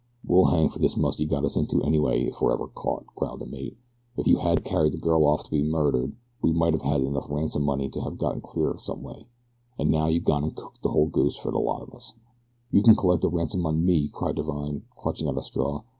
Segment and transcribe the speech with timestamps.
[0.25, 3.41] "We'll hang for this muss you got us into anyway, if we're ever caught," growled
[3.41, 3.77] the mate.
[4.17, 7.01] "Ef you hadn't a carried the girl off to be murdered we might have had
[7.01, 9.27] enough ransom money to have got clear some way,
[9.77, 12.15] but now you gone and cooked the whole goose fer the lot of us."
[12.71, 15.83] "You can collect ransom on me," cried Divine, clutching at a straw.